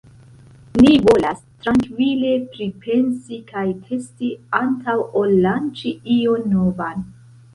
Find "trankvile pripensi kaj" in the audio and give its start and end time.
1.65-3.65